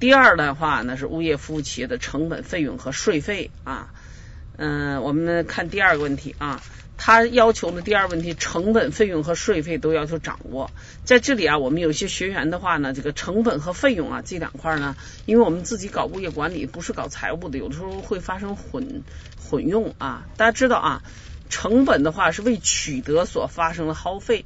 [0.00, 3.92] 第二的话呢是物业服务企业的成本费用和税费啊。
[4.56, 6.62] 嗯，我们看第二个问题啊，
[6.96, 10.70] 他要求的第二问题，成本费用和税费都要求掌握。
[11.04, 14.96] 在这里啊，我们有些学员的话呢，这个成本和费用啊这两块呢，
[15.26, 19.02] 因为我们自己搞物业管理，不是搞财务的，有的时候会发生混
[19.38, 20.26] 混用啊。
[20.36, 21.02] 大家知道啊，
[21.48, 24.44] 成本的话是为取得所发生的耗费，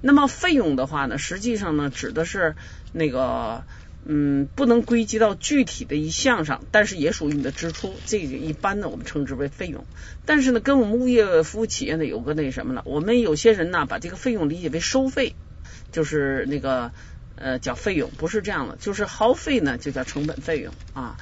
[0.00, 2.54] 那么费用的话呢，实际上呢指的是
[2.92, 3.64] 那个。
[4.06, 7.94] 嗯，不能归集到具体的一项上，但是也属于你的支出。
[8.04, 9.84] 这个一般呢，我们称之为费用。
[10.26, 12.82] 但是呢，跟我们物业服务企业呢有个那什么了？
[12.84, 15.34] 我们有些人呢，把这个费用理解为收费，
[15.90, 16.92] 就是那个
[17.36, 21.16] 呃叫费用，不是这样的，就是耗费呢就叫成本费用啊。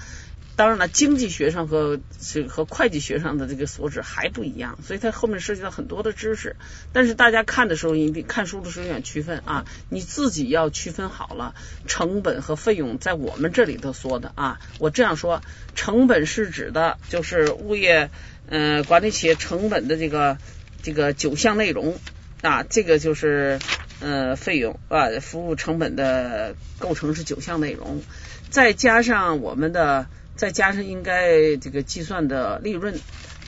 [0.55, 6.57] 当然了，经济学上和这和会计学上的这个所指还不一样，所以它后面涉及到很多的知识。
[6.93, 11.55] 但是大家看的时候，一定看书的时候要区分啊，你自己要区分好了，
[11.87, 14.61] 成本和费用在我们这里头说的啊。
[14.79, 15.41] 我这样说，
[15.75, 18.11] 成本是指的就是物业
[18.49, 20.37] 嗯管理企业成本的这个
[20.83, 21.99] 这个九项内容
[22.43, 23.59] 啊，这个就是
[24.01, 28.03] 呃费用啊服务成本的构成是九项内容，
[28.51, 30.07] 再加上我们的。
[30.35, 32.99] 再加上应该这个计算的利润，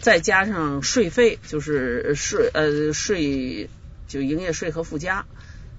[0.01, 3.69] 再加上税费，就是税呃税
[4.07, 5.25] 就营业税和附加，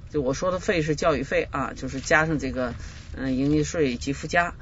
[0.09, 2.73] 就我说的费是教育费啊，就是加上这个
[3.15, 4.55] 嗯营业税及附加，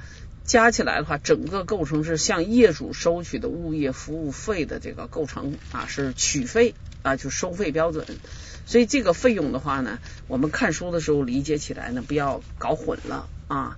[0.44, 8.06] 加起来的话，整个构成是向业主收取的物业服务费的这个构成啊是取费啊就收费标准，
[8.66, 13.78] 所以这个费用的话呢，我们看书的时候理解起来呢不要搞混了啊。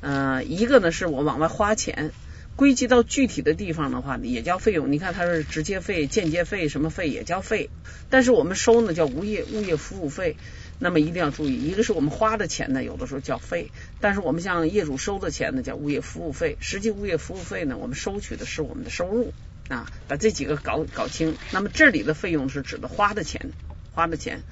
[0.00, 2.12] 呃，一个呢是我往外花钱，
[2.56, 4.92] 归集到具体的地方的话呢，也叫费用。
[4.92, 7.70] 你看它是直接费、间接费，什么费也叫费。
[8.10, 10.36] 但是我们收呢叫物业物业服务费，
[10.78, 16.58] 那么一定要注意，一个是我们花的钱呢，有的时候叫费，但是我们向业主收的钱呢叫物业服务费。
[16.60, 19.32] 实际物业服务费呢，我们收取的是我们的收入
[19.68, 21.34] 啊，把这几个搞搞清。
[21.50, 23.50] 那么这里的费用是指的花的钱，
[23.94, 24.42] 花的钱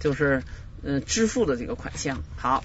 [0.00, 0.42] 就是
[0.82, 2.22] 嗯支付的这个款项。
[2.36, 2.64] 好。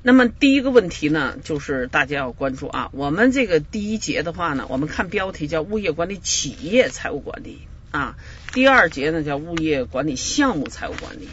[0.00, 8.16] 那么第一个问题呢，就是大家要关注啊，我们这个第一节的话呢，我们看标题叫物业管理企业财务管理啊，
[8.52, 11.28] 第二节呢叫物业管理项目财务管理，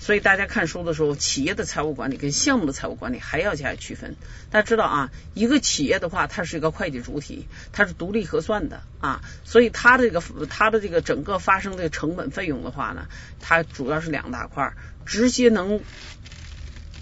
[0.00, 4.16] 所以大家看书的时候，企业的财务管理跟项目的财务管理还要加以区分。
[4.50, 13.06] 大家知道啊，一个企业的话，它是一个会计主体，它是独立核算的啊，所以它的这个它的这个整个发生的成本费用的话呢，
[13.38, 14.72] 它主要是两大块，
[15.06, 15.80] 直接能。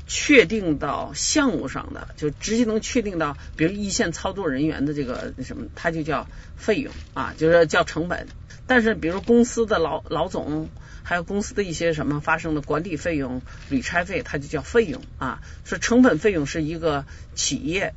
[0.06, 8.28] 确定到项目上的，就直接能确定到，比如一线操作人员的这个什么，它就叫费用啊，就是叫成本。
[8.68, 10.68] 但是，比如公司的老老总，
[11.02, 15.42] 还有公司的一些什么发生的管理费用、旅差费，它就叫费用啊。
[15.64, 17.92] 说成本费用是一个企业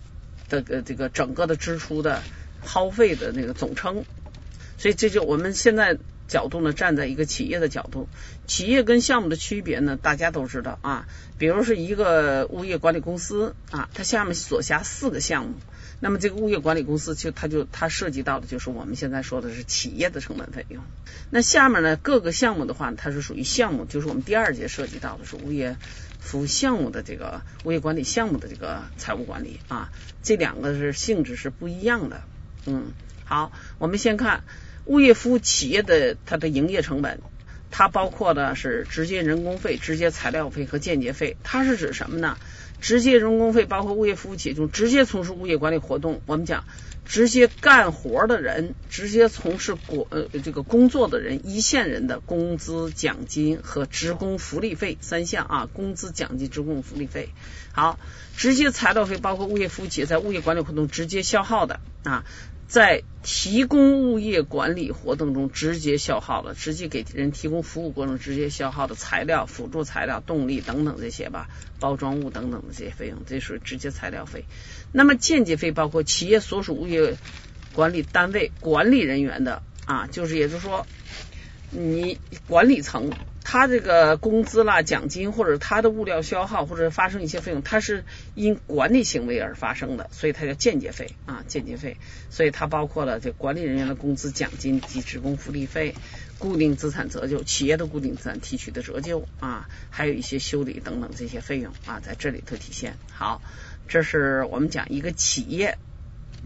[0.49, 2.23] 的这个整个的支出的
[2.63, 4.03] 耗费的那个总称，
[4.77, 5.97] 所以这就我们现在。
[6.29, 8.07] 角度呢，站在一个企业的角度，
[8.47, 11.07] 企业跟项目的区别呢，大家都知道啊。
[11.37, 15.55] 比如是一个物业管理公司啊，它下面所辖四个项目，
[15.99, 20.83] 那么这个物业管理公司就它就它涉及到的就是我们现在说的是企业的成本费用。
[21.29, 25.77] 那下面呢，各个项目的话，它是属于项目，就是我们第二节涉及到的是物业
[26.19, 29.89] 服务项目的这个物业管理项目的这个财务管理啊，
[30.21, 32.21] 这两个是性质是不一样的。
[32.65, 32.91] 嗯，
[33.23, 34.43] 好，我们先看。
[34.89, 37.21] 物业服务企业的它的营业成本，
[37.69, 41.37] 它包括的是直接人工费、直接材料费和间接费。
[41.43, 42.37] 它是指什么呢？
[42.81, 46.63] 直接人工费包括物业服务企业中直接从事物业管理活动，我们讲
[47.05, 57.29] 直接干活的人、直接从事国呃这个工作的人、一线人的工资、奖金和职工福利费三项啊，工资、奖金、职工福利费。
[57.73, 57.99] 好，
[58.35, 62.23] 直接材料费包括物业服务企业在物业管理活动直接消耗的啊。
[62.69, 71.49] 在提供物业管理活动中直接消耗的，直接给人提供服务过程中直接消耗的材料、辅助材料、动力等等这些吧，
[71.79, 74.45] 包装物等等的这些费用，这属于直接材料费。
[74.91, 77.17] 那么间接费包括企业所属物业
[77.73, 80.85] 管理单位管理人员的啊，就是也就是说，
[81.71, 83.11] 你管理层。
[83.51, 88.03] 他这个工资啦、奖金，或者他的物料消耗，或者发生一些费用，它是
[88.35, 91.97] 因管理行为而发生的，所以它叫间接费啊，间接费。
[92.29, 95.95] 所以它包括了这管理人员的工资、奖金及职工福利费、
[96.37, 102.97] 固定资产折旧、企业的固定资产提取的折旧啊，还有一些修理等等这些费用啊，在这里头体现。
[103.11, 103.41] 好，
[103.87, 105.79] 这是我们讲一个企业，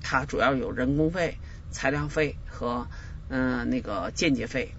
[0.01, 1.37] 它主要有人工费、
[1.69, 2.87] 材料费和
[3.27, 4.73] 嗯那个间接费。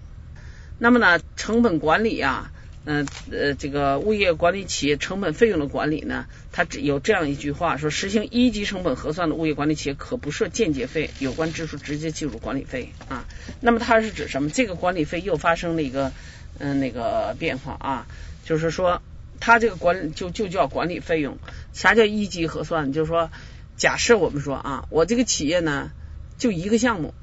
[0.77, 2.51] 那么呢，成本管理啊，
[2.83, 13.25] 嗯呃，这个物业管理企业成本费用的管理呢，它只有这样一句话说，实行一级成本核算的物业管理企业可不设间接费，有关支出直接计入管理费啊。
[13.61, 14.49] 那么它是指什么？
[14.49, 16.11] 这个管理费又发生了一个
[16.59, 18.07] 嗯那个变化啊，
[18.43, 19.01] 就是说
[19.39, 21.37] 它这个管就就叫管理费用。
[21.73, 22.93] 啥叫一级核算？
[22.93, 23.31] 就是说，
[23.77, 25.91] 假设我们说啊，我这个企业呢
[26.37, 27.13] 就一个项目，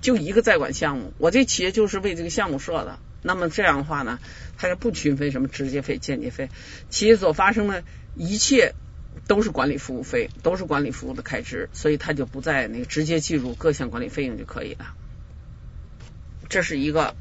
[0.00, 2.98] 就一个在管项目，我这企业就是为这个项目设的。
[3.22, 4.18] 那么这样的话呢，
[4.56, 6.48] 它就不区分什么直接费、间接费，
[6.90, 7.82] 企业所发生的
[8.14, 8.74] 一切
[9.26, 14.94] 都是管理服务费，都是管理服务的开支，所以它就不在那个直接计入各项管理费用就可以了。
[16.48, 17.16] 这是一个。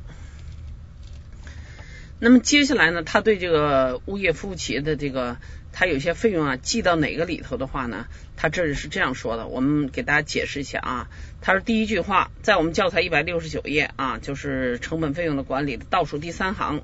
[2.19, 5.37] 那么接下来呢，他对这个物业服务企业的这个。
[5.77, 8.07] 它有些费用啊，记到哪个里头的话呢？
[8.37, 11.09] 它这里是这样说的，我们给大家解释一下啊。
[11.41, 16.81] 它是第一句话，在我们教材一百六十九页啊，就是成本费用的管理的倒数第三行，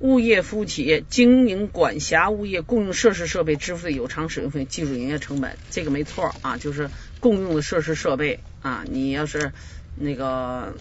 [0.00, 9.52] 物业服务企业经营管辖物业共用设施设备支付的有偿使用费计入营业成本，这个没错啊，就是共用的设施设备啊，你要是
[9.94, 10.74] 那个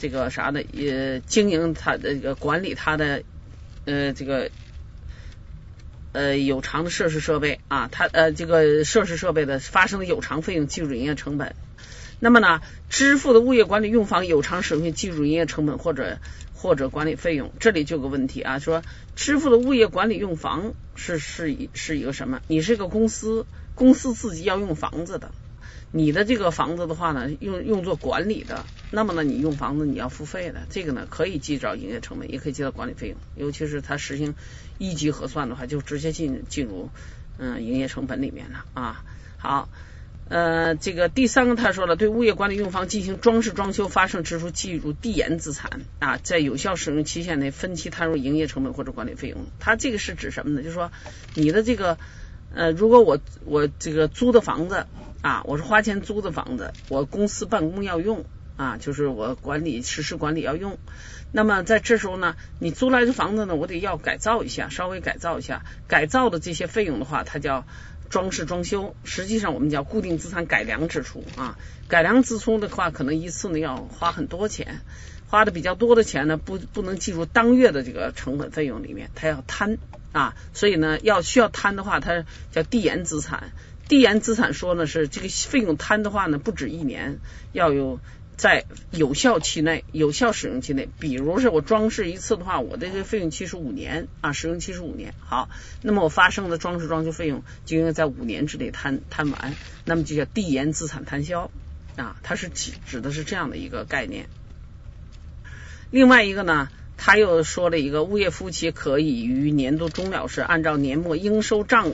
[0.00, 3.22] 这个啥的，呃，经营它的这个管理它的
[3.84, 4.50] 呃这个。
[6.14, 11.56] 呃，有偿的设施设备啊，它呃这个设施设备的发生的有偿费用计入营业成本。
[12.20, 16.18] 那么呢，支付的物业管理用房有偿使用费计入营业成本或者
[16.54, 17.52] 或者管理费用。
[17.58, 18.82] 这里就有个问题啊，说
[19.16, 22.40] 支付的物业管理用房是是是一个什么？
[22.46, 23.44] 你是一个公司，
[23.74, 25.32] 公司自己要用房子的。
[25.90, 28.64] 你的这个房子的话呢，用用作管理的，
[28.94, 33.16] 那么呢，你用房子你要付费的，这个呢可以记到营业成本，也可以记到管理费用。
[33.34, 34.36] 尤其是它实行
[34.78, 36.90] 一级核算的话，就直接进进入
[37.36, 39.04] 嗯营业成本里面了啊。
[39.36, 39.68] 好，
[40.28, 49.44] 呃，这个第三个他说了，对物业管理用房进行装饰装修发生支出计入递延资产啊，在有效使用期限内分期摊入营业成本或者管理费用。
[49.58, 50.62] 它这个是指什么呢？
[50.62, 50.92] 就是说
[51.34, 51.98] 你的这个
[52.54, 54.86] 呃，如果我我这个租的房子。
[55.24, 58.26] 啊，我是花钱租的房子，我公司办公要用
[58.56, 60.78] 啊，就是我管理实施管理要用。
[61.32, 67.66] 那么在这时候呢，你租来的房子呢，我得要改造一下，稍微改造一下，改造的这些费用的话，它叫
[68.08, 68.94] 装饰装修。
[69.02, 71.58] 实际上我们叫固定资产改良支出啊，
[71.88, 74.82] 改良支出的话，可能一次呢要花很多钱，
[75.28, 79.78] 花的比较多的钱呢，不不能计入当月的这个成本费用里面，它要摊
[80.12, 83.50] 啊，所以呢要需要摊的话，它叫递延资产。
[83.86, 87.18] 递延资产说呢是这个费用摊的话呢不止一年，
[87.52, 88.00] 要有
[88.36, 95.14] 在有效期内、有效使用期内，比如是我装饰一次的话，我的这个费用期是五年啊，使用期是五年。
[95.20, 95.48] 好，
[95.82, 99.54] 那么我发生的装饰装修费用就应该在五年之内摊摊完，
[99.84, 101.50] 那么就叫递延资产摊销
[101.96, 104.26] 啊，它是指指的是这样的一个概念。
[105.90, 111.92] 另外一个呢，他又说了一个物业服务企业可以于年度终了时，按照年末应收账。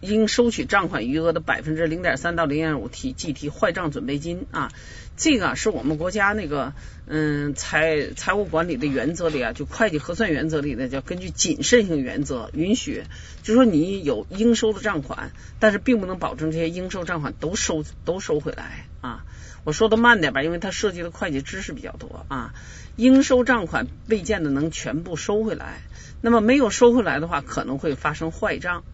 [0.00, 4.70] 应收取账款余额的百分之零点三到零点五提计提坏账准备金啊，
[5.16, 6.72] 这个是我们国家那个
[7.06, 13.02] 嗯财财务管理的原则里啊，就会计核算原则里呢叫根据谨慎性原则允许，
[13.42, 19.24] 就说你有应收的账款，但是并不能保证这些应收账款都收都收回来啊。
[19.64, 22.54] 我说的慢点吧，因为它涉及的会计知识比较多啊。
[22.96, 25.82] 应收账款未见得能全部收回来，
[26.20, 28.84] 那么没有收回来的话，可能会发生坏账。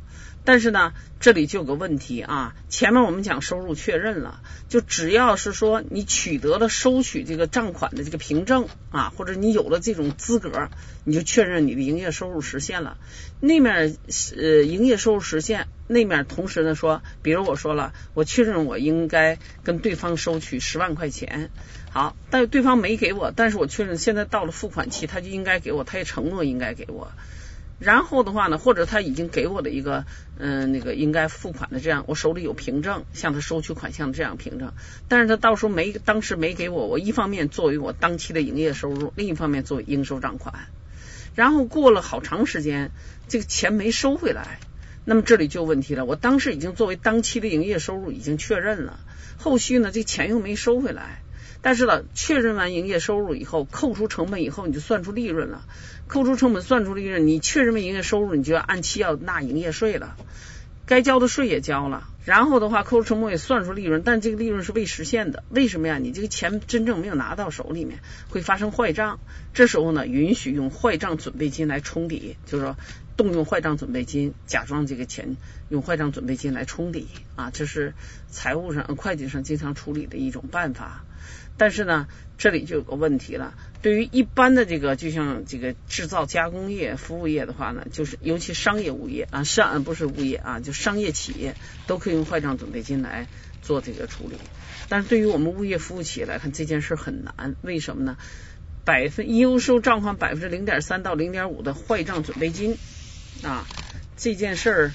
[0.45, 2.55] 但是呢，这里就有个问题啊。
[2.69, 10.69] 前面我们讲收入确认了，就只要是说你取得了收取这个账款的这个凭证啊，或者你有了这种资格，
[11.05, 12.99] 你就确认你的营业收入实现了。
[13.41, 13.97] 那面
[14.37, 21.51] 呃营业收入实现，那面同时呢说，比如我说了，我确认我应该跟对方收取十万块钱，
[21.91, 27.13] 好，但对方没给我，但是我确认现在到了付款期，他就应该给我，他也承诺应该给我。
[27.81, 30.07] 然后的话呢，或者他已经给我的一个
[30.39, 34.73] 嗯那个应该付款的这样，我手里有凭证，向他收取款项的这样凭证，
[35.09, 40.67] 但是他到时候没当时没给我，我一方面作为我当期的营业收入，另一方面作为应收账款，
[41.35, 42.93] 然后过了好长时间，
[43.29, 44.61] 这个钱没收回来，
[45.05, 49.01] 那么这里就有问题了，我当时已经作为当期的营业收入已经确认了，
[49.37, 51.24] 后续呢这钱又没收回来。
[51.65, 55.65] 但是呢，确认完营业收入以后，扣除成本以后，你就算出利润了。
[56.09, 60.15] 扣除成本，算出利润，你确认完营业收入，你就要按期要纳营业税了。
[60.85, 65.43] 该交的税也交了，然后的话，扣除成本也算出利润，但这个利润是未实现的。
[65.49, 65.97] 为什么呀？
[65.97, 69.19] 你这个钱真正没有拿到手里面，会发生坏账。
[69.55, 72.77] 这时候呢，允许用坏账准备金来冲抵，就是说
[73.17, 75.39] 动用坏账准备金，假装这个钱
[75.71, 77.95] 用坏账准备金来冲抵啊，这是
[78.29, 81.07] 财务上、会计上经常处理的一种办法。
[81.57, 83.55] 但是呢，这里就有个问题了。
[83.81, 91.55] 对于一般的这个，就像这个制造加工业、服务业的话呢，就是尤其商业物业啊，商不是物业啊，就商业企业
[91.87, 93.29] 都可以用坏账准备金来
[93.63, 94.37] 做这个处理。
[94.89, 97.55] 但是对于我们物业服务企业来看，这件事很难。
[97.63, 98.17] 为什么呢？
[98.85, 102.77] 百分应收账款百分之零点三到零点五的坏账准备金
[103.43, 103.67] 啊，
[104.17, 104.93] 这件事儿，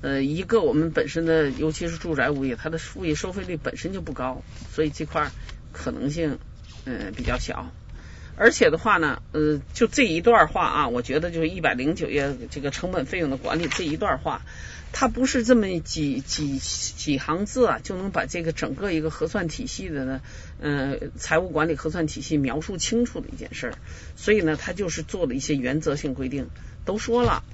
[0.00, 5.30] 呃，一个我们本身的，尤其是住宅物业，它的物业收费率本身就不高，所以这块。
[5.72, 6.38] 可能性
[6.84, 7.70] 嗯比较小，
[8.36, 14.42] 而且的话呢，呃，就这一段话啊，我觉得就是一百零九页这个成本费用的管理这一段话，
[14.92, 20.20] 它不是这么几几几行字啊，就能把这个整个一个核算体系的呢，
[20.60, 23.74] 呃，财务管理核算体系描述清楚的一件事儿。
[24.16, 26.48] 所以呢，它就是做了一些原则性规定，
[26.84, 27.44] 都说了，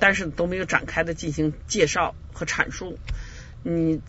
[0.00, 2.98] 但是都没有展开的进行介绍和阐述。
[3.62, 4.00] 你。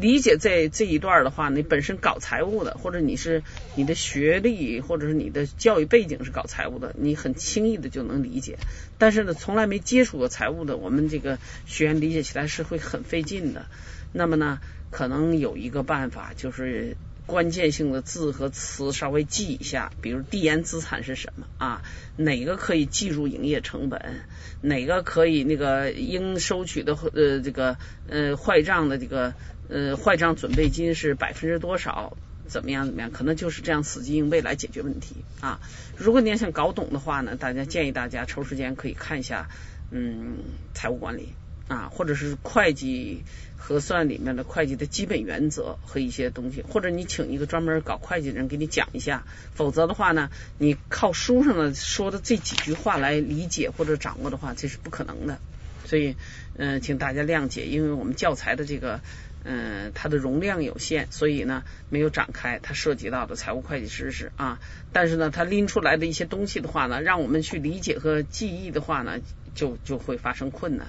[0.00, 3.42] 理解这这一段的话，你本身搞财务的，或者你是
[3.74, 8.58] 你的学历，或者是你的教育背景是搞财务的，你很轻易的就能理解。
[8.98, 13.66] 但是呢，从来没接触过财务的，我们这个学员理解起来是会很费劲的。
[14.12, 16.96] 那么呢，可能有一个办法，就是
[17.30, 21.82] 关键性的字和词稍微记一下，比如递延资产是什么啊？
[22.16, 24.22] 哪个可以计入营业成本？
[24.60, 29.32] 哪个可以那个应收取的呃这个呃坏账的这个？
[29.72, 32.16] 呃，坏账准备金是百分之多少？
[32.48, 32.86] 怎么样？
[32.86, 33.12] 怎么样？
[33.12, 35.60] 可能就是这样死记硬背来解决问题啊！
[35.96, 39.48] 如果你要想搞懂的话呢，大家建议大家抽时间可以看一下，
[39.92, 40.38] 嗯，
[40.74, 41.28] 财务管理
[41.68, 43.22] 啊，或者是会计
[43.60, 49.22] 核算里面的会计的基本原则和一些东西，或者你请一个专门搞会计的人给你讲一下。
[49.54, 55.38] 否则的话呢，你靠书上的说的这几句话来理解或者掌握的话，这是不可能的。
[55.84, 56.16] 所以，
[56.56, 59.00] 嗯，请大家谅解，因为我们教材的这个。
[59.42, 64.60] 嗯，它的容量有限，所以呢没有展开它涉及到的财务会计知识啊。
[64.92, 69.18] 但是呢，它拎出来的一些东西的话呢，让我们去理解和记忆的话呢，
[69.54, 70.88] 就就会发生困难。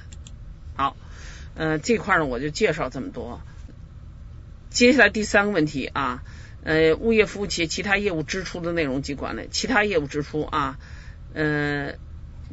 [0.76, 0.98] 好，
[1.56, 3.42] 呃，这块呢我就介绍这么多。
[4.70, 6.24] 接下来第三个问题啊，
[6.64, 10.78] 呃，物业服务企业其他业务支出的内容及管理，其他业务支出啊，
[11.34, 11.98] 嗯。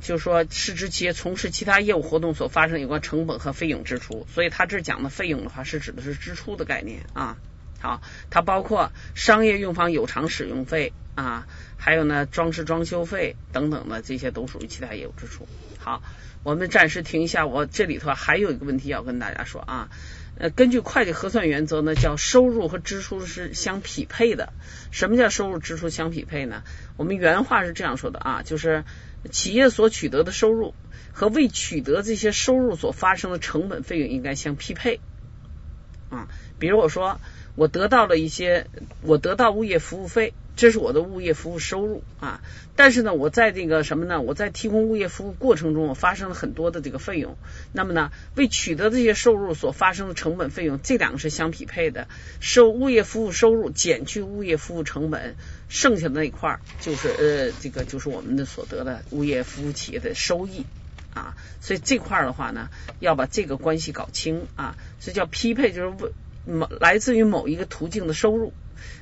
[0.00, 7.36] 就是说，是指企业从事其他业务活动所发生有关成本和费用支出，所以他这讲的费用的话，是指的是支出的概念啊。
[7.80, 8.00] 好，
[8.30, 15.48] 它包括商业用房有偿使用费啊，还有呢装饰装修费等等的，这些都属于其他业务支出。
[15.88, 16.02] 好，
[16.42, 19.88] 我们暂时停一下，我这里头还有一个问题要跟大家说啊。
[20.36, 24.52] 呃，根据会计核算原则呢，叫收入和支出是相匹配的。
[24.90, 26.62] 什么叫收入支出相匹配呢？
[26.98, 28.84] 我们原话是这样说的啊，就是。
[29.32, 30.74] 企业所取得的收入
[31.12, 35.00] 和为取得这些收入所发生的成本费用应该相匹配
[36.08, 36.28] 啊。
[36.60, 37.20] 比如我说，
[37.58, 38.68] 我得到了一些，
[39.02, 40.32] 我得到物业服务费。
[40.54, 42.40] 这是我的物业服务收入啊，
[42.76, 44.20] 但是呢，我在这个什么呢？
[44.20, 47.36] 我在提供物业服务过程中，我发生了很多的这个费用。
[47.72, 52.06] 那么呢，为取得这些收入所发生的成本费用，这两个是相匹配的。
[52.40, 55.34] 收物业服务收入减去物业服务成本，
[55.68, 60.64] 剩下的那一块就是呃，这个就是我们的所得的物业服务企业的收益
[61.12, 61.36] 啊。
[61.60, 66.12] 所以这块儿的话呢，要把这个关系搞清啊，所以叫匹配，就是
[66.48, 68.52] 某来自于某一个途径的收入。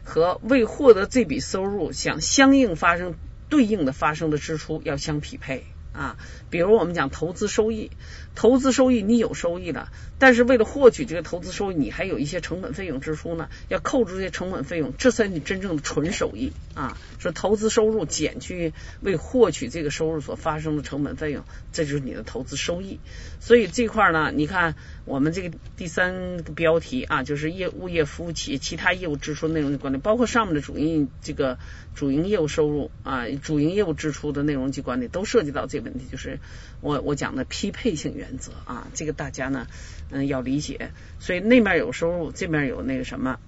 [0.03, 3.15] 和为获得这笔收入想相应发生
[3.51, 6.17] 对应的发生的支出要相匹配啊，
[6.49, 7.91] 比如我们讲投资收益，
[8.35, 16.97] 投资收益你有收益了，但是为了获取这个投资收益，你还有一些成本费用支出呢，要扣除这些成本费用，这才是你真正的纯收益啊。
[17.19, 23.01] 说投资收入减去为获取这个收入所发生的成本费用，这就是你的投资收益。
[23.41, 24.77] 所以这块呢，你看。
[25.07, 31.59] 我们这个第三个标题啊，就是业物业服务企业其他业务支出内容的管理，包括上面的主营这个
[31.95, 36.41] 主营业务收入啊，主营业务支出的内容及管理，都涉及到这个问题，就是
[36.81, 39.69] 我我讲的匹配性原则啊，这个大家呢
[40.11, 40.91] 嗯要理解。
[41.21, 43.39] 所以那面有收入，这面有那个什么，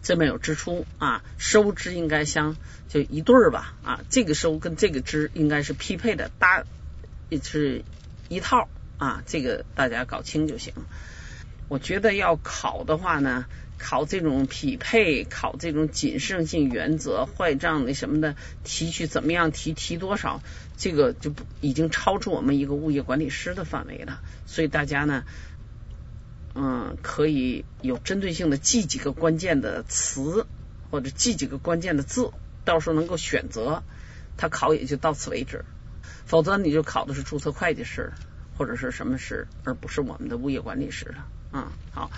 [0.00, 2.56] 这面有支出啊，收支应该相
[2.88, 6.64] 就一对儿吧啊，这个收跟这个支应该是匹配的，搭
[7.28, 7.84] 也是
[8.30, 8.70] 一套。
[8.98, 10.72] 啊，这个大家搞清就行。
[11.68, 20.40] 我觉得要考的话呢，考这种匹配，考这种谨慎性原则、坏账那什么的提取怎么样提提多少，
[20.76, 24.20] 这个就不已经超出我们一个物业管理师的范围了。
[24.46, 25.24] 所以大家呢，
[26.54, 30.46] 嗯，可以有针对性的记几个关键的词，
[30.90, 32.30] 或者记几个关键的字，
[32.64, 33.82] 到时候能够选择，
[34.36, 35.64] 他考也就到此为止。
[36.26, 38.12] 否则你就考的是注册会计师
[38.56, 41.26] 或者是什么师，而不是我们的物业管理师了。
[41.52, 42.10] 啊，好，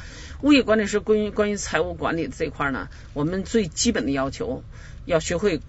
[0.43, 4.65] 物业管理师关于关于财务管理这块呢，我们最基本的要求
[5.05, 5.61] 要学会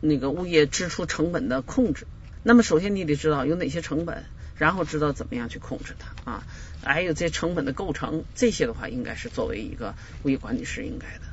[0.00, 2.06] 那个物业支出成本的控制。
[2.42, 4.24] 那么首先你得知道有哪些成本，
[4.56, 6.44] 然后知道怎么样去控制它啊，
[6.82, 9.94] 还有这成本的构成，这些的话应该是作为一个
[10.24, 11.31] 物业管理师应该的。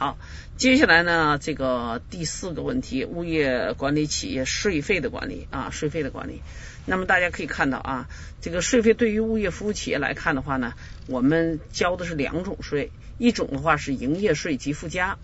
[0.00, 0.16] 好，
[0.56, 6.40] 接下来呢，这个第四个问题，物业管理企业税费的管理啊，税费的管理。
[6.86, 8.08] 那么大家可以看到啊，
[8.40, 10.72] 这个税费对于物业服务企业来看的话呢，
[11.06, 15.18] 我们交的是两种税，一种的话是营业税及附加，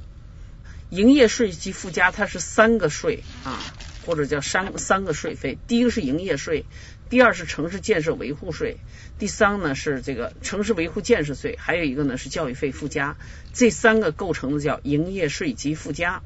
[0.91, 3.59] 营业税及附加它是三个税啊，
[4.05, 6.67] 或者叫三三个税费，第一个是营业税。
[7.09, 8.79] 第二是城市建设维护税，
[9.19, 13.17] 第三呢是这个城市维护建设税，还有一个呢是教育费附加，
[13.53, 16.23] 这三个构成的叫营业税及附加。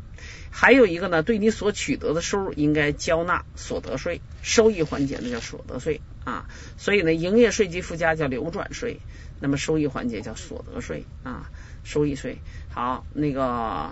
[0.50, 6.48] 还有一个呢，对你所取得的收入应该交纳所得税，收益环节呢叫所得税啊。
[6.76, 9.00] 所以呢，营业税及附加叫流转税，
[9.38, 11.50] 那么收益环节叫所得税啊，
[11.84, 12.38] 收益税。
[12.70, 13.90] 好，那个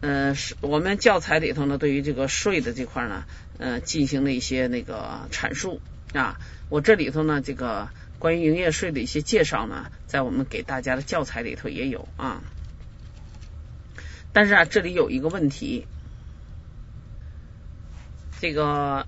[0.00, 3.24] 嗯，是我们教材里头呢，对于这个税的这块呢，
[3.58, 5.80] 呃，进行了一些那个阐述。
[6.12, 6.38] 啊，
[6.68, 7.88] 我这里头呢，这个
[8.18, 12.42] 关于营业税的一些介绍呢，在我们给大家的教材里头也有啊。
[14.32, 15.86] 但是啊，这里有一个问题，
[18.40, 19.06] 这个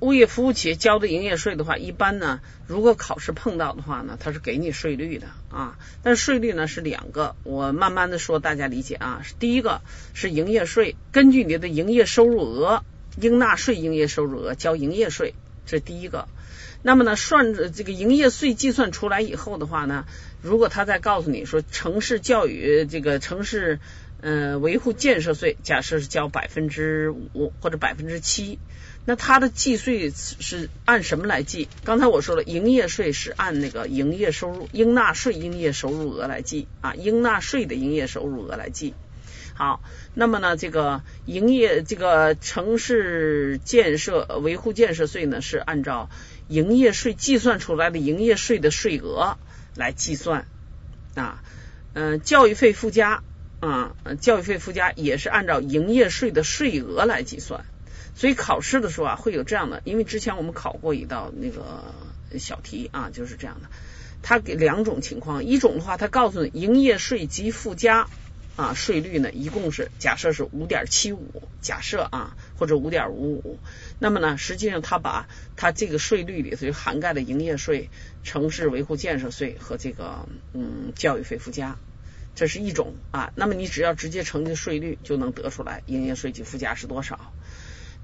[0.00, 5.78] 物业服务企业交的营业税的话，一般呢，如果考试碰到的话呢，它是给你税率的啊。
[6.02, 9.22] 但税率呢是两个，我慢慢的说，大家理解啊。
[9.38, 9.80] 第一个
[10.14, 12.84] 是营业税，根据你的营业收入额，
[13.20, 15.34] 应纳税营业收入额交营业税，
[15.64, 16.28] 这第一个。
[16.86, 20.04] 那么呢，算这个营业税计算出来以后的话呢，
[20.40, 23.80] 如果他再告诉你说城市教育这个城市
[24.20, 28.60] 呃维护建设税，假设是交百分之五或者百分之七，
[29.04, 31.66] 那它的计税是按什么来计？
[31.82, 38.94] 刚才我说了，营业税是按那个营业收入应纳税营业收入额来计啊，应纳税的营业收入额来计。
[39.54, 39.82] 好，
[40.14, 46.08] 那么呢，这个营业这个城市建设维护建设税呢，是按照。
[46.48, 49.36] 营业税计算出来的营业税的税额
[49.74, 50.46] 来计算
[51.14, 51.42] 啊，
[51.92, 53.22] 嗯，教育费附加
[53.60, 57.64] 啊，教育费附加也是按照营业税的税额来计算。
[58.14, 61.94] 所以考试的时候啊，会有这样的，因为之前我们考过一道那个
[62.38, 63.68] 小题啊，就是这样的。
[64.22, 68.08] 它给两种情况，一种的话，它告诉你营业税及附加。
[68.56, 73.58] 啊，税率呢，一共是假设是五点七五，假设啊，或者五点五五。
[73.98, 77.90] 那么呢，实际上它把它这个税率里头就涵盖了营业税、
[78.22, 81.76] 城市维护建设税和这个嗯教育费附加，
[82.34, 83.32] 这是一种啊。
[83.34, 87.32] 那么你只要直接乘以税率，就能得出来营业税及附加是多少。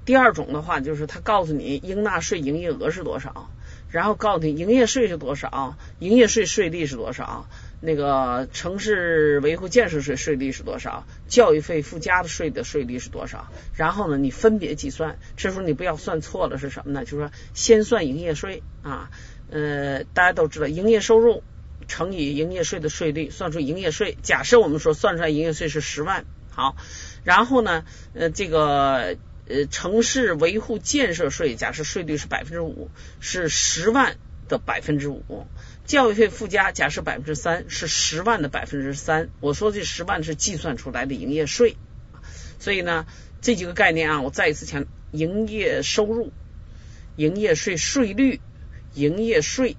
[0.05, 3.49] 第二种的话，就是他告诉你应纳税营业额是多少，
[3.89, 7.47] 然后告诉你营业税是多少，营业税税率是多少。
[7.85, 11.05] 那个城市维护建设税税率是多少？
[11.27, 13.51] 教育费附加的税的税率是多少？
[13.75, 15.19] 然后呢，你分别计算。
[15.35, 17.03] 这时候你不要算错了是什么呢？
[17.03, 19.11] 就是说先算营业税啊，
[19.51, 21.43] 呃，大家都知道营业收入
[21.89, 24.17] 乘以营业税的税率，算出营业税。
[24.23, 26.77] 假设我们说算出来营业税是十万，好，
[27.25, 29.17] 然后呢，呃，这个
[29.49, 34.15] 呃城市维护建设税，假设税率是百分之五，是十万
[34.47, 35.47] 的百分之五。
[35.85, 41.75] 教育费附加假设百分之三是十万的百分之三，我说这十万是计算出来的营业税，
[42.59, 43.05] 所以呢
[43.41, 46.31] 这几个概念啊，我再一次强调营业收入、
[47.17, 48.39] 营业税税率、
[48.93, 49.75] 营业税、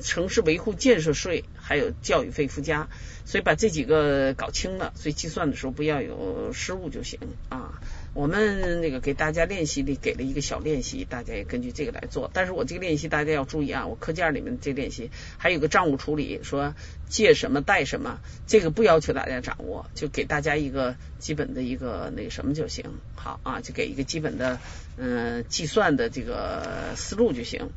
[0.00, 2.88] 城市维护建设税，还有教育费附加，
[3.24, 7.18] 所以把这几个搞清了，所以计算的时候不要有失误就行
[7.48, 7.80] 啊。
[8.12, 12.30] 我们那个给大家练习里给了一个小练习，大家也根据这个来做。
[12.32, 16.74] 但是我这个练习大家要注意啊，我课件里面这练习还有个账务处理，说
[17.08, 22.84] 借什么贷什么，这个不要求大家掌握，就给大家一个基本的一个那个什么就行。
[23.14, 24.58] 好啊，就给一个基本的
[24.96, 27.70] 嗯计算的这个思路就行。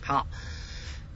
[0.00, 0.26] 好。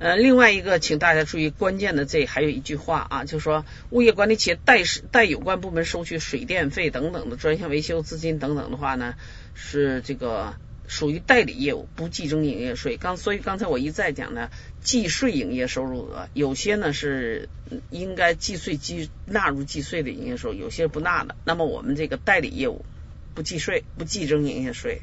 [0.00, 9.14] 呃，另外一个，请大家注意，关键的这还有一句话啊，就是说，物业管理企业代代有关部门收取水电费等等的专项维修资金等等的话呢，
[9.54, 10.56] 是这个
[10.88, 12.96] 属于代理业务，不计征营业税。
[12.96, 14.50] 刚所以刚才我一再讲呢，
[14.82, 17.48] 计税营业收入额，有些呢是
[17.90, 21.36] 应该计税计纳入计税的营业收入，有些不纳的。
[21.44, 22.84] 那么我们这个代理业务
[23.32, 25.02] 不计税，不计征营业税。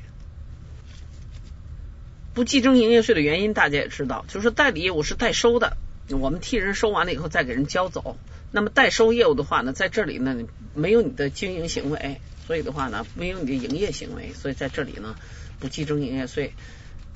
[2.33, 5.77] 不计征营业税的原因，大家也知道，就是代理业务是代收的，
[6.09, 8.17] 我们替人收完了以后再给人交走。
[8.51, 10.37] 那么代收业务的话呢，在这里呢
[10.73, 15.15] 没有你的经营行为，所以的话呢没有你的营业行为，所以在这里呢
[15.59, 16.53] 不计征营业税。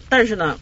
[0.09, 0.59] 但是呢，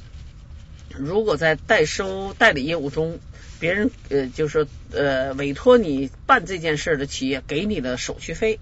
[0.97, 3.19] 如果在代收代理业务中，
[3.59, 8.59] 别人呃就是呃委托你办这件事的企业给你的手续费，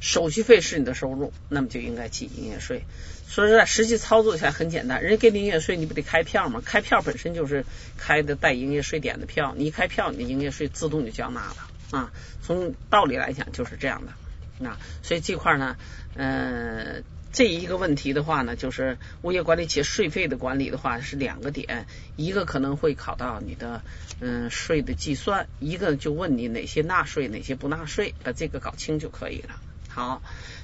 [0.00, 2.84] 手续费是你的收入，那么就应该记营业税。
[3.26, 6.62] 说实在，实际操作起来很简单，人家给你营业税，你不得开票吗？
[6.64, 7.64] 开票本身就是
[7.96, 12.12] 开的带营业税点的票，你一开票，你的营业税自动就缴纳了啊。
[12.42, 14.12] 从道理来讲就是这样的
[14.58, 14.76] 那。
[15.02, 15.76] 所以这块呢，
[16.14, 17.02] 嗯，
[17.34, 23.82] 这一个问题的话呢，就是物业管理企业税费的管理的话是两个点，一个可能会考到你的
[24.20, 29.60] 嗯税的计算，一个就问你哪些纳税，哪些不纳税，把这个搞清就可以了。
[29.88, 30.22] 好。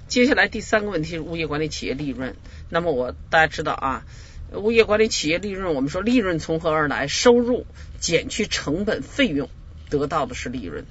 [0.08, 2.34] 接下来第三个问题是物业管理企业利润。
[2.68, 4.04] 那么我大家知道啊，
[4.52, 7.06] 物业管理企业利润，我们说利润从何而来？
[7.06, 7.64] 收入
[8.00, 9.48] 减去成本费用
[9.88, 10.84] 得到的是利润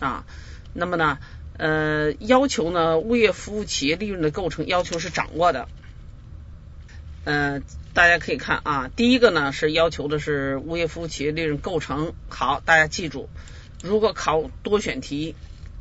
[0.00, 0.26] 啊。
[0.74, 1.18] 那么呢，
[1.58, 5.68] 呃，要求呢，物业服务企业利润的构成要求是掌握的。
[7.24, 7.60] 呃，
[7.92, 12.14] 大家可以看啊，第一个呢是要求的是物业服务企业利润构成。
[12.30, 13.28] 好，大家记住，
[13.82, 15.34] 如果考多选题。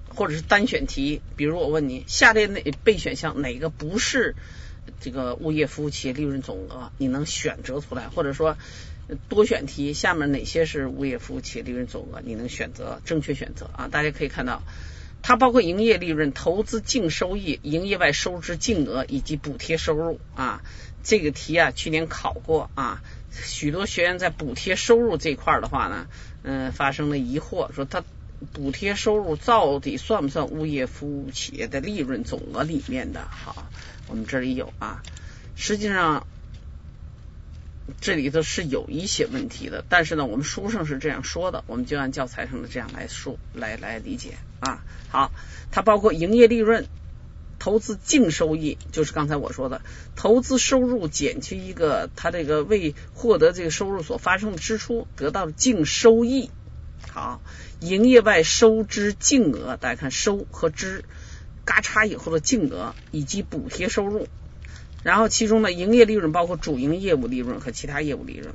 [0.10, 4.36] 或者是单选题，比如我问你，下列哪备选项哪个不是
[5.00, 6.92] 这个物业服务企业利润总额？
[6.98, 8.10] 你能选择出来？
[8.10, 8.58] 或者说
[9.30, 12.22] 多选题，下面哪些是物业服务企业利润总额？
[12.24, 13.90] 你能选择正确选择啊？
[13.90, 14.64] 大家可以看到，
[15.28, 20.62] 它包括营业利润、投资净收益、营业外收支净额以及补贴收入啊。
[21.04, 26.08] 这个题啊，去年考过啊，许多学员在补贴收入这块儿的话呢，
[26.44, 28.06] 嗯，发生了疑惑，说他。
[28.54, 33.28] 补贴收入到底算不算物业服务企业的利润总额里面的？
[33.32, 33.68] 好，
[34.08, 35.02] 我们这里有啊。
[35.56, 36.28] 实际上
[38.02, 44.84] 这里头是有一些问题的，但是呢，我们书上是这样说的，我们就按教材上的这样来说来来理解啊。
[45.10, 45.32] 好，
[45.72, 46.88] 它包括营业利润、
[47.60, 49.82] 投资净收益，就是刚才我说的
[50.16, 56.50] 投资收入减去一个它这个为获得这个收入所发生的支出得到的净收益。
[57.12, 57.42] 好。
[57.80, 61.06] 营业外收支净额，大家看收和支，
[61.64, 64.28] 嘎嚓以后的净额以及补贴收入，
[65.04, 68.54] 然后其中的营业利润包括主营业务利润和其他业务利润，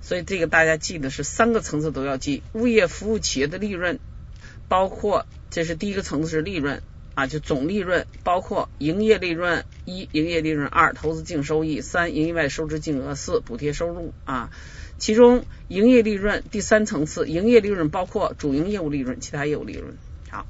[0.00, 2.42] 所以这个大家记得是三个层次都要记。
[2.52, 3.98] 物业服务企业的利润
[4.68, 6.82] 包括，这是第一个层次是利润
[7.14, 14.50] 啊，就总利润包括营业利润一，营业利润二，投资净收益三，营业外收支净额四，补贴收入啊。
[14.96, 19.96] 其中营业利润第三层次，营业利润包括主营业务利润、其他业务利润。
[20.30, 20.46] 好，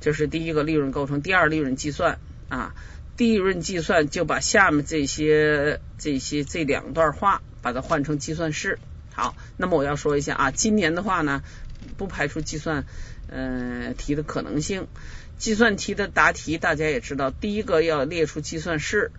[0.00, 1.20] 这是第一个利润构成。
[1.20, 2.74] 第二利润计算啊，
[3.18, 8.78] 利润计算就把下面这些这些这两段话把它换成计算式。
[9.12, 11.42] 好，那么我要说一下啊，今年的话呢，
[11.96, 12.86] 不排除计算
[13.28, 14.86] 嗯题的可能性。
[15.36, 19.10] 计算题的答题大家也知道，第一个要列出计算式。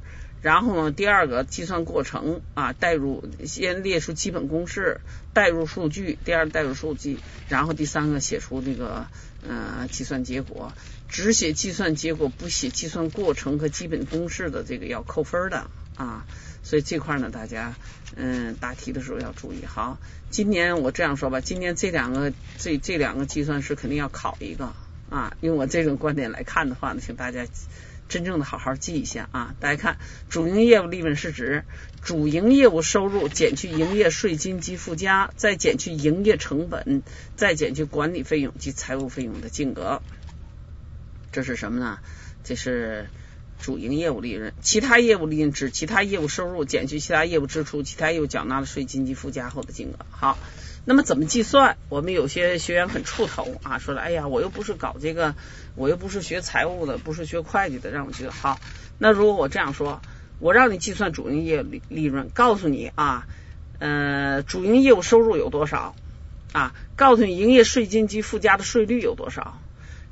[0.42, 5.02] 然后呢，第二个计算过程啊，代入先列出基本公式，
[5.34, 9.06] 代入数据，第二代入数据，然后第三个写出这个
[9.46, 10.72] 呃计算结果，
[11.10, 16.26] 只写计算结果不写计算过程和基本公式的这个要扣分的啊，
[16.64, 17.74] 所以这块呢大家
[18.16, 19.66] 嗯答题的时候要注意。
[19.66, 24.74] 好，今年我这样说吧，今年这两个这这两个计算式肯定要考一个
[25.10, 27.46] 啊，用我这种观点来看的话呢，请大家。
[28.10, 29.54] 真正的好好记一下啊！
[29.60, 30.00] 大家看，
[30.32, 31.64] 主营业务利润是指
[32.02, 37.04] 主营业务收入减去营业税金及附加，再减去营业成本，
[37.36, 40.02] 再减去管理费用及财务费用的净额。
[41.32, 42.00] 这是什么呢？
[42.44, 43.08] 这是
[43.60, 44.54] 主营业务利润。
[44.62, 50.06] 其他业务利润指其他业务收入减去其他业务支出、其他业务缴纳的税金及附加后的金额。
[50.10, 50.38] 好。
[50.86, 51.78] 那么怎么计算？
[51.90, 55.36] 我们有些学员很怵头啊，说了，哎呀，我又不是搞这个，
[55.76, 58.60] 我又不是学财务的，不是学会计的，让我觉得好。
[58.98, 60.02] 那如果我这样说，
[60.40, 63.28] 我让你计算主营业务利利润，告诉你啊，
[63.78, 65.94] 呃，主营业务收入有多少
[66.54, 66.74] 啊？
[66.96, 69.60] 告诉你营业税金及附加的税率有多少？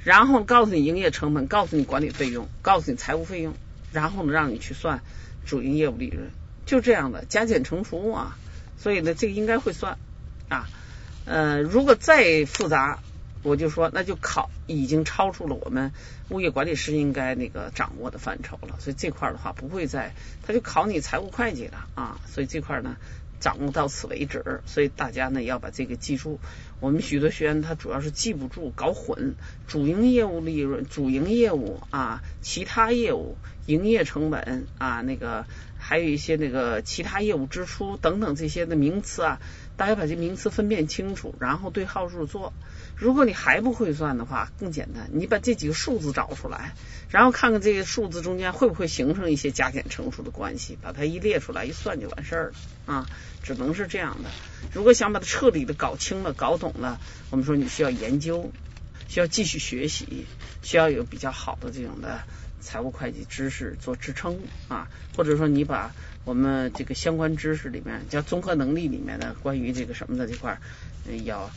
[0.03, 3.53] 然后告诉你营业成本，告诉你管理费用，告诉你财务费用，
[3.91, 5.01] 然后呢，让你去算
[5.45, 6.29] 主营业务利润，
[6.65, 8.37] 就这样的加减乘除啊。
[8.77, 9.97] 所以呢，这个应该会算。
[10.49, 10.69] 啊，
[11.25, 12.99] 呃，如果再复杂，
[13.43, 15.91] 我就说那就考已经超出了我们
[16.29, 20.13] 物业管理师应该那个掌握的范畴了，所以这块的话不会再，
[20.45, 22.95] 他就考你财务会计了啊，所以这块呢
[23.39, 26.39] 掌握到此为止，所以大家呢要把这个记住。
[26.79, 29.35] 我们许多学员他主要是记不住，搞混
[29.67, 35.45] 主营业务利润、主营业务啊、其他业务、营业成本啊那个。
[35.79, 39.39] 还有一些那个其他业务支出等等这些的名词啊，
[39.77, 42.51] 大家把这名词分辨清楚，然后对号入座。
[42.97, 46.73] 如果你还不会算的话，更简单，你把这几个数字找出来，
[47.09, 53.05] 然后看看这个数字中间会不会形成一些加减乘除的关系，把它一列出来，一算就完事儿了啊，
[53.43, 54.29] 只能是这样的。
[54.73, 58.51] 如果想把它彻底的搞清了、搞懂了，我们说你需要研究，
[59.07, 60.25] 需要继续学习，
[60.63, 62.21] 需要有比较好的这种的
[62.61, 65.93] 财务会计知识做支撑啊，或者说你把
[66.25, 70.59] 我们这个相关知识里面叫综合能力里面的关于这个什么的这块
[71.25, 71.51] 要。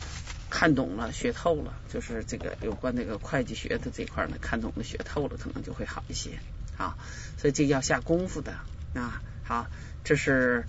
[0.51, 6.37] 看懂了，学透了，就是这个有关这个会计学的这块呢，看懂了，学透了，可能就会好一些
[6.77, 6.95] 啊。
[7.37, 8.51] 所以这要下功夫的
[8.93, 9.23] 啊。
[9.43, 9.67] 好，
[10.03, 10.65] 这是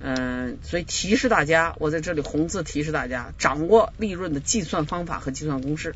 [0.00, 5.94] 嗯，所以提示大家，我在这里红字提示大家，掌握利润的计算方法和计算公式，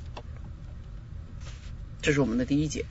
[2.02, 2.84] 这是我们的第一节。